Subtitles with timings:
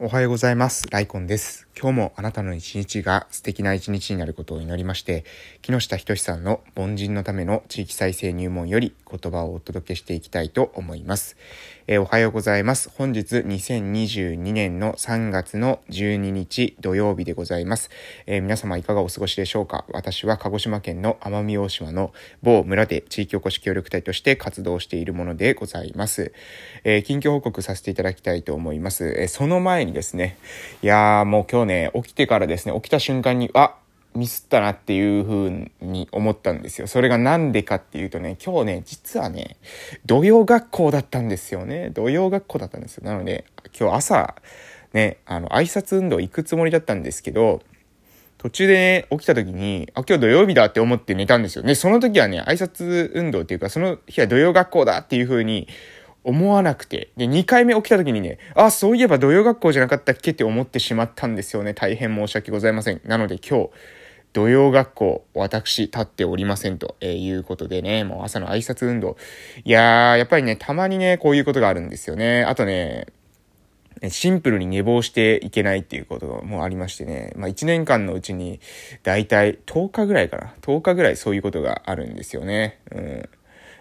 [0.00, 0.88] おはようございます。
[0.90, 1.68] ライコンです。
[1.84, 5.22] 今日もあなたの一日が素敵な一日になることを祈りまして、
[5.60, 11.36] 木下仁さんの凡人のための地域再生入門より言葉をお届けしていきたいと思います。
[11.86, 12.88] えー、おはようございます。
[12.96, 17.90] 本日2022年の3月の12日土曜日でございます。
[18.24, 19.84] えー、皆様いかがお過ごしでしょうか？
[19.92, 26.32] 私は鹿児島県の奄美大島の某村で地域おこし協力隊として活動しているものでございます。
[26.84, 29.14] えー、近況報告させていただきたいと思います。
[29.18, 30.38] えその前にですね、
[30.80, 33.76] いやーもう今日ね、起きてからですね、起きた瞬間に、あ
[34.14, 36.86] ミスったなっていう風に思ったんですよ。
[36.86, 39.56] それがなんでかっていうとね、今日ね、実はね、
[40.06, 41.90] 土曜学校だったんですよね。
[41.90, 43.04] 土曜学校だったんですよ。
[43.04, 43.44] なので、
[43.78, 44.36] 今日朝、
[44.92, 47.62] ね、あの、挨拶運動行くつもりだったんですけど、
[48.38, 51.64] 途中でね、起きた時に、あ、今日土曜日だって思って寝たんですよ。
[51.64, 55.66] ね、その時はね、挨拶運動っていうか、その日は土曜学校だっていう風に
[56.24, 57.10] 思わなくて。
[57.16, 61.74] で、2回目起きた時にね、あ、そういえば土曜学校じゃなかったっけって思ってしまったんですよね。
[61.74, 63.00] 大変申し訳ございません。
[63.04, 63.70] なので今日、
[64.32, 69.16] 土曜学校、私、立っておりませんと、えいうことでね、もう朝の挨拶運動。
[69.64, 72.42] いやー、やっぱりね、たまにね、こういうことがあるんですよね。
[72.42, 73.06] あとね、
[74.08, 78.60] シンプルに寝坊していけないっていうこともありましてね、まあ1年間のうちに、
[79.02, 80.54] だいたい10日ぐらいかな。
[80.62, 82.80] 10日ぐらいそういうことがあるんですよね。
[82.90, 83.28] うん。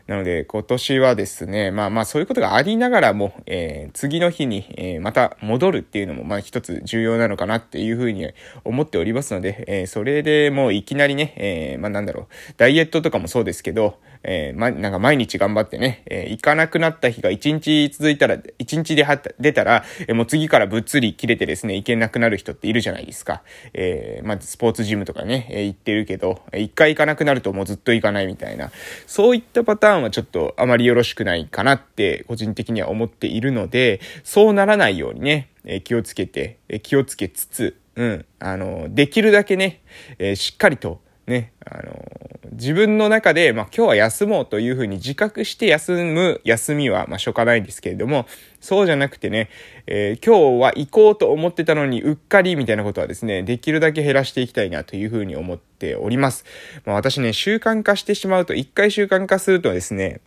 [0.07, 8.27] なので、今年はですね、まあまあそういうことがありながらも、えー、次の日に、えー、また戻るっていうのも、まあ一つ重要なのかなっていうふうに
[8.65, 19.05] 思っておりますので、えー、それでもういきなりね、えまあなんだろう、ダイエットとかもそうですけど、えま、なんか毎日頑張ってね、え行かなくなった日が1日続いたら、1日で
[19.39, 23.43] 出たら、えもう次からぶっつり切れてですね、行けなくなる人っているじゃないですか。
[23.73, 28.71] えまずスポーツジムとかね、え行ってるけど、一回行かなくなるともうずっと行かないみたいな、
[29.05, 39.81] そういったパターンターンはちょっとあまりよろしくないかなって個人的には思っているので、そうならないようにね、え気をつけて、え気をつけつつ、うん、あの、できるだけね、
[40.19, 42.05] えしっかりと、ね、あの、
[42.51, 48.27] 自分の中で、まあ、今日は休もうというふうに自覚して休む休みは、まあ、しょうがないんですけれども、
[48.59, 49.49] そうじゃなくてね、
[49.87, 56.45] えー、今日は行こうと思ってたのにうっかりみたいなことはですね、できるだけ減らしていきたいなというふうに思っております。
[56.85, 60.19] まあ、私ね、習慣化してしまうと、一回習慣化するとですね、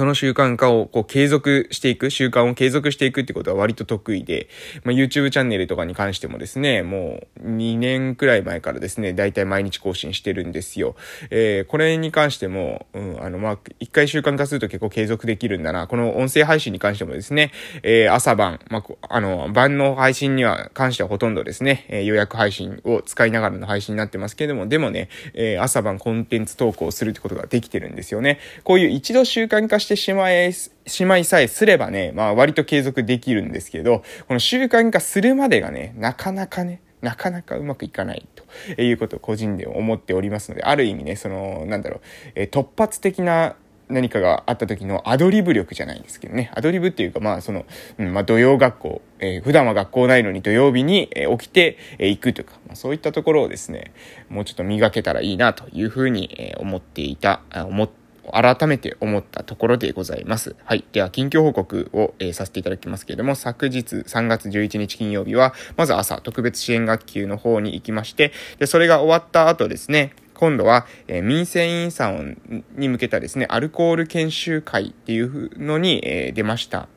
[0.00, 4.48] その習慣化をこう継続していく、習慣を継続していくってことは割と得意で、
[4.82, 10.96] まあ、YouTube チャンネルとかに関してもですね、もう2年くらい前からですね、だいたい毎日更新してるんですよ。
[11.28, 15.86] えー、これに関しても、うん、あの、まあ、一回習慣化すると結構継続できるんだな。
[15.86, 28.38] この音声配信に関してもですね、えー、朝晩、まあ、あの、晩の配信には関してはほとんどですね、えー、予約配信を使いながらの配信になってますけれども、でもね、えー、朝晩コンテンツ投稿するってことができてるんですよね。
[28.64, 38.28] こういう一度習慣化してしてしまえ、しまいさえすればね、まあ割と継続できるんですけど、この習慣化するまでがね、なかなかね、なかなかうまくいかない
[38.76, 42.00] ということを個人で思っておりますので、ある意味ね、その、なんだろう、
[42.36, 43.56] え突発的な
[43.88, 46.52] 何かがあった時のアドリブ力じゃないんですけどね。
[46.54, 47.66] アドリブっていうか、まあ、その、
[47.98, 53.92] うん、まあ、土曜学校、えー、普段は学校ないのに土曜日に、えー、起きて、えー、行くとか、まあ、そういったところをですね、
[54.28, 57.99] もうちょっと磨けたらいいなというふうに、え思っていた、思って
[58.32, 60.56] 改めて思ったところでございます。
[60.64, 60.84] はい。
[60.92, 76.88] では、近況報告を、えー、させていただきますけれども、昨日3月11日金曜日は、まず朝、特別支援学級の方に行きまして、で、それが終わった後ですね、今度は、えー、民生委員さんに向けたですね、アルコール研修会っていうのに、えー、出ました。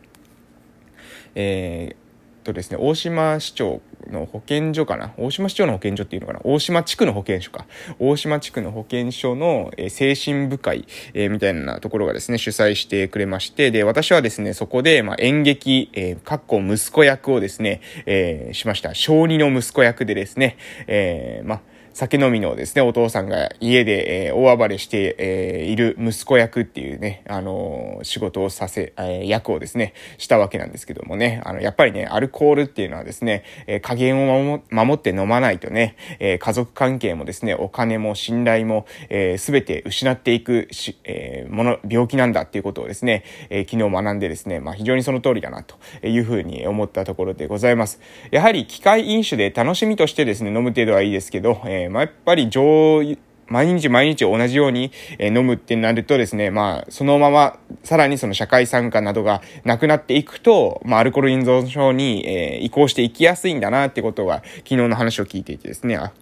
[1.35, 2.02] えー
[2.43, 3.81] とですね、大島市長
[4.11, 5.13] の保健所かな？
[5.17, 6.41] 大島市長の保健所っていうのかな？
[6.43, 7.65] 大島地区の保健所か。
[7.99, 18.93] 大島地区の保健所の、えー、精神部会、えー、みたいなところがですね、主催してくれまして、で、私はですね、そこで、まあ、演劇、えー、かっこ息子役をですね、えー、しました。
[18.93, 21.61] 小児の息子役でですね、えー、まあ、
[21.93, 45.77] 酒飲みのですね、お父さんが家で、えー、大暴れして、えー、いる息子役っていうね、あのー、仕事をさせ、えー、役をですね、したわけなんですけどもね、あの、やっぱりね、アルコールっていうのはですね、えー、加減を守って飲まないとね、えー、家族関係もですね、お金も信頼も、えー、全て失っていくし、えー、もの、病気なんだっていうことをですね、えー、昨日学んでですね、まあ非常にその通りだなと
[46.07, 47.99] いうふうに思ったところでございます。
[48.31, 66.13] やはり機械飲酒で楽しみとしてですね、飲む程度はいいですけど、えーー、まあ、やっぱり上、毎日毎日同じように、え飲むってなるとですね、まあ、そのまま、さらにその社会参加などがなくなっていくと、まあ、アルコール依存症に、え、移行していきやすいんだなってことが、昨日の話を聞いていてですね、あ、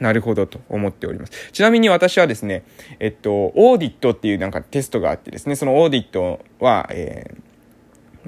[0.00, 1.52] なるほどと思っております。
[1.52, 2.62] ちなみに私はですね、
[3.00, 7.47] えっと、オーディットっていうなんかテストがあってですね、そのオーディットは、えー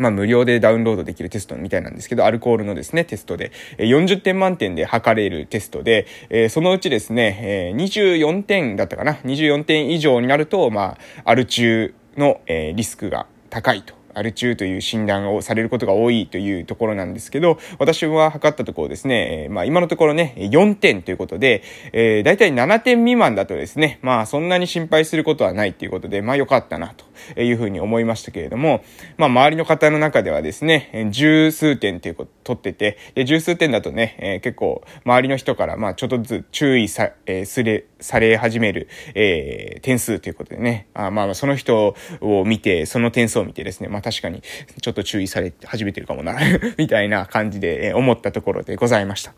[0.01, 14.00] まあ無料でダウンロードできるテストみたいなんですけど、アルコールのですね、テストで、40点満点で測れるテストで、えー、そのうちですね、えー、24点だったかな、24点以上になると、まあ、アル中の、えー、リスクが高いと。
[14.15, 21.63] アル中という診断をされることが多いというところなんですけど、私は測ったところですね、え、まあ今のところね、4点ということで、
[21.93, 26.95] えー、大体7点未満だとですね、まあそんなに心配することはないということで、まあ良かったな
[27.35, 28.85] というふうに思いましたけれども、
[29.17, 44.43] まあ周りの方の中ではですね、十数点ということ取ってて、で十数点だとね、えー、結構周りの人からまあちょっとずつ注意さ、えー、すれ、され始める、えー、点数ということでね、あまあその人を見て、その点数を見てですね、まあ確かに
[44.81, 46.37] ちょっと注意されて始めてるかもな
[46.77, 49.33] みたいな感じで思ったところでございました。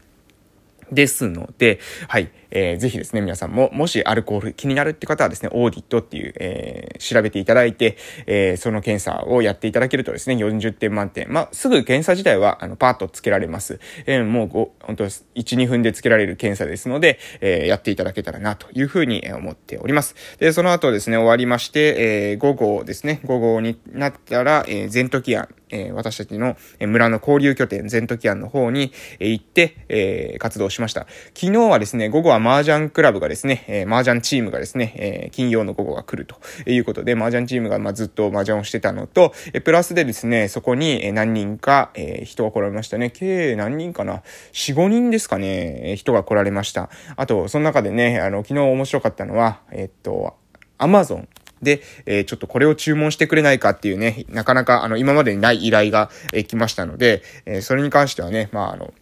[0.91, 2.31] ですので、はい。
[2.53, 7.97] えー、ぜひですね、皆さんも、もしアルコール気になるって方はですね、オーディットっていう、えー、調べていただいて、
[8.27, 11.33] えー、その検査をやっていただけるとですね、40点満点。
[11.33, 13.81] まあ、すぐ検査自体は、あの、パーッとつけられます。
[14.07, 20.15] えー、もうご、本当1、2分でつけられる検査ですので、えー、やっていただけたらな、というふうに思っております。
[20.39, 31.07] で、その後ですね、終わりまして、えー、午後ですね、午後になったら、えー、全時案、えー、私たちの村の交流拠点、全時案の方に行って、えー、活動しました。
[31.35, 36.37] 昨日はですね、午後は麻雀クラブがですね、えー、麻雀チームがですね、えー、金曜の午後が来ると
[36.69, 43.11] いうことで、麻雀チームがまあずっと麻雀をしてたのと、えー、プラスでですね、そこに何人か、えー、人が来られましたね。
[43.11, 44.23] 計何人かな
[44.53, 46.91] ?4、5人ですかね、人が来られました。
[47.17, 50.37] あと、その中でね、あの、昨日面白かったのは、えー、っと、
[50.79, 51.29] アマゾン
[51.63, 58.93] で、えー、ちょっとこれを注文してくれないかっていうね、なかなかあの、今までにない依頼が、えー、来ましたので、えー、それに関してはね、まああの、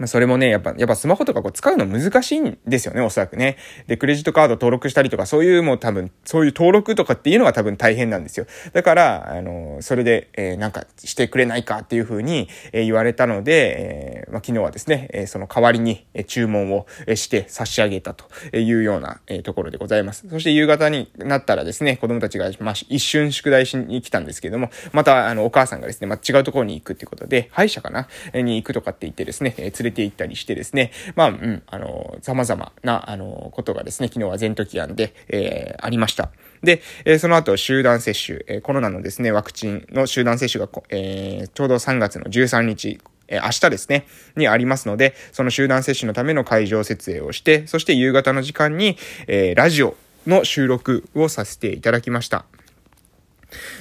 [0.00, 3.58] まあ、それもね、やっぱ、やっぱスマホとかこう使うの難しいんですよね、おそらくね。
[3.86, 8.46] で、クレジットカード登録したりとか、そういうもう多分、そういう登録とかっていうのが多分大変なんですよ。
[8.72, 18.24] だから、あの、それで、えー、なんかしてくれないかっていうふうに、えー、言われたので、えー、まあ、昨日はですね、えー、その代わりに、え、注文をして差し上げたと
[18.56, 20.26] いうような、えー、ところでございます。
[20.30, 28.08] そして夕方になったらですね、子供たちが、まあ、一瞬宿題しに来たんですけども、また、あの、お母さんがですね、まあ、違うところに行くっていうことで、歯医者かな？
[28.32, 36.30] に行くとかって言ってですね、え、連れて行ったりしてですね、まあ、うん、あの、様々な、あの、ことがですね、昨日は全時案で、えー、ありました。
[36.62, 44.06] で、えー、その後、集団接種、えー、コロナのですね、ワクチンの集団接種が、えー、ちょうど3月の13日、え明日ですね、
[44.36, 48.98] にありますので、その集団接種のための会場設営をして、そして夕方の時間に、
[49.28, 49.96] えー、ラジオ
[50.26, 52.44] の収録をさせていただきました。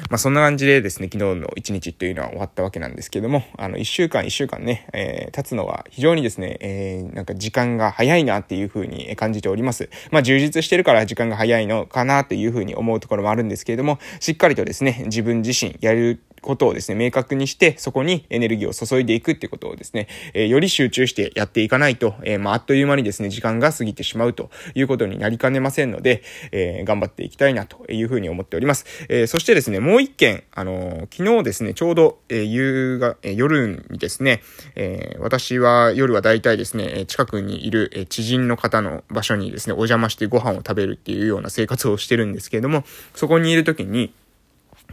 [0.09, 9.89] まあそんな感じでですね、昨日の一日というのは終わったわけなんですけども、あの、一週間一週間ね、えー、経つのは非常にですね、えー、なんか時間が早いなっていうふうに感じております。
[10.11, 28.85] まあ充実してるから時間が早いのかなっていうふうに思うところもあるんですけれども、しっかりとですね、自分自身やることをですね、明確にして、そこにエネルギーを注いでいくってことをですね、えー、より集中してやっていかないと、えー、まあ、あっという間にですね、時間が過ぎてしまうということになりかねませんので、えー、頑張っていきたいなというふうに思っております。
[29.09, 34.41] えそしてですね、もう一件、あの昨日ですね、ちょうど、え夕が、え夜にですね、
[34.75, 42.83] え私は夜は大体ですね、近くにいる、え知人の方の場所にですね、お邪魔してご飯を食べるっていうような生活をしてるんですけれども、
[43.15, 44.13] そこにいるときに、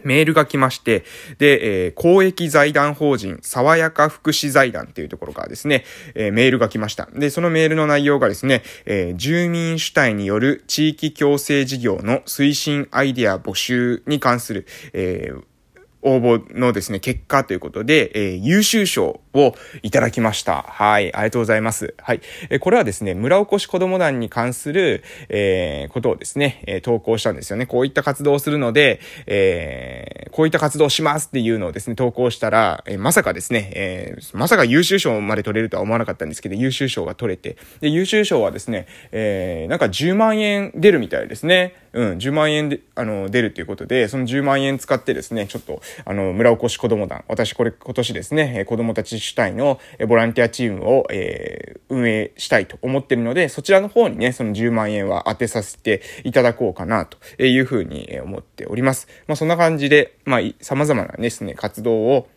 [0.04, 1.04] メールが来まして、
[1.38, 5.84] で、えー、公益財団法人、爽やか福祉財団っていうところからですね、
[6.14, 7.08] えー、メールが来ました。
[7.14, 15.42] で、そのメールの内容がですね、えー、住民主体による地域共生事業の推進アイデア募集に関する、えー
[16.02, 20.62] 応募のですね、結果ということで、えー、優秀賞をいただきました。
[20.62, 21.94] はい、ありがとうございます。
[22.00, 22.20] はい。
[22.48, 27.66] えー、これはですね、村おこし子供団に関する、えー、ことをですね、え投稿したんですよね。
[27.66, 41.74] こういった活動をするので、えこういった活動をしますっていうのをですね、投稿したら、えまさかですね、えまさか優秀賞まで取れるとは思わなかったんですけど、優秀賞が取れて、で、優秀賞はですね、えなんか10万円出るみたいですね。
[41.96, 49.78] うん、10万円で、あの、出るということで、その10万円使ってですね、ちょっと、あの、村おこし子供団、私これ今年ですね、子供たち主体の
[50.08, 59.08] ボランティアチームを、えー、運営したいと思ってるので、そちらの方にね、その10万円は当てさせていただこうかな、というふうに思っております。
[59.26, 62.28] まあ、そんな感じで、まあ、様々なですね、活動を、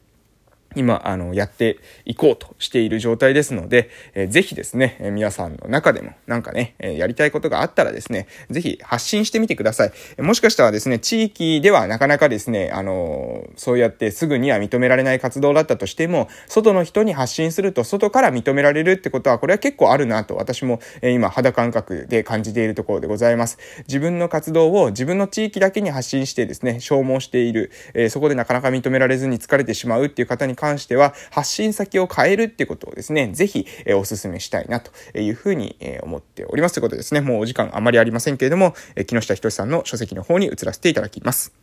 [0.75, 9.91] 今、あの、やっていこうとしている状態ですので、えー、ぜひですね、えー、皆さんの中でもなんかね、えー、やりたいことがあったらですね、ぜひ発信してみてください。
[10.17, 23.57] えもしかしたらですね、地域ではなかなかですね、あのそうやってすぐには認められない活動だったとしても、外の人に発信すると外から認められるってことは、これは結構あるなと私も、え今肌感覚で感じているところでございます。
[23.87, 41.53] 自分の活動を自分の地域だけに発信してですね、消耗している、えそこでなかなか認められずに疲れてしまうっていう方に関しては、発信先を変えるってことをですね、ぜひ、えお勧めしたいなというふうに、え思っておりますということですね、もうお時間あまりありませんけれども、え木下仁さんの書籍の方に移らせていただきます。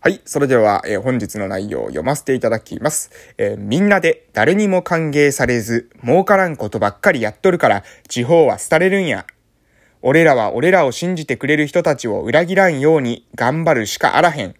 [0.00, 0.20] はい。
[0.24, 3.10] それでは、えー、本日の内容を読ませていただきます。
[3.38, 9.26] えー、みんなで誰にも歓迎されず、儲からんことばっかりやっとるから、地方は廃れるんや。
[10.02, 14.54] 俺らは俺らを信じてくれる人たちを裏切らんように頑張るしかあらへん。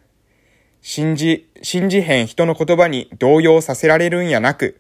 [0.89, 4.79] 信じ、信じへん人の言葉に動揺させられるんやなく、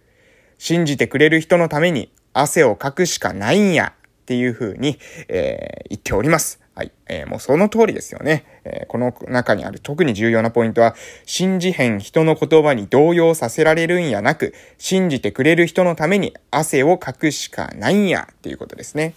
[0.56, 6.60] 信じてくれる人のために汗をかくしかないんや、っていう風に、えー、言っております。
[6.76, 6.92] はい。
[7.08, 8.44] えー、もうその通りですよね。
[8.62, 10.94] えー、この中にある特に重要なポイントは、
[11.24, 19.14] 信じへん人の言葉に動揺させられるんやなく、信じてくれる人のために汗をかくしかないんや、っていうことですね。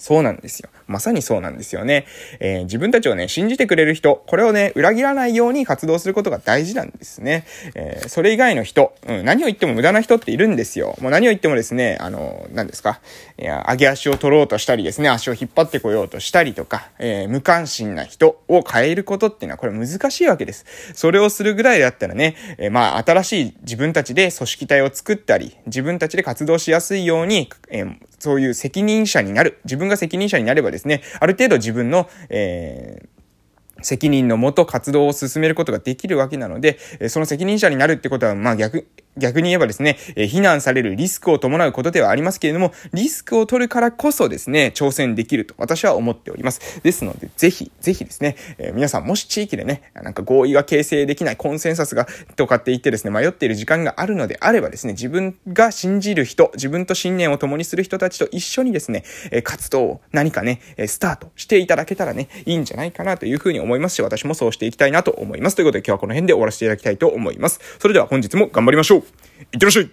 [0.00, 0.70] そうなんですよ。
[0.86, 2.06] まさにそうなんですよね。
[2.40, 7.44] えー、自分たちをね、信じてくれる人、これをね、裏切らないように活動することが大事なんですね。
[7.74, 10.96] えー、それ以外の人、うん、何を言っても無駄な人っているんですよ。
[11.02, 13.00] もう何を言ってもですね、あの、何ですか、
[13.38, 20.64] いや、上げ足を取ろうとしたりですね、足を引っ張ってこようとしたりとか、えー、無関心な人を変えることっていうのはこれ難しいわけです。
[20.94, 29.58] それをするぐらいだったらね、えー、まあ、新しい自分たちで組織体を作ったり、自分たちで活動しやすいように、えー、そういう責任者になる。
[29.64, 33.20] 自分が責任者になればですね、ある程度自分の、えー
[33.82, 38.86] 責任のもと活動を進めることができるわけなので、その責任者になるってことは、まあ逆、
[39.16, 46.80] 逆に言えばですね、えー、非難されるリスクを伴うことではありますけれども、リスクを取るからこそですね、挑戦できると私は思っております。
[46.82, 65.56] ですので、ぜひ、ぜひですね、えー、皆さんもし地域でね、なんか合意が形成できないコンセンサスが、とかって言ってですね、迷っている時間があるのであればですね、自分が信じる人、自分と信念を共にする人たちと一緒にですね、え活動を何かね、スタートしていただけたらね、いいんじゃないかなというふうに思いますし、私もそうしていきたいなと思います。
[65.56, 67.60] ということで今日はこの辺で終わらせていただきたいと思います。
[67.78, 68.99] それでは本日も頑張りましょう
[69.52, 69.90] и держи.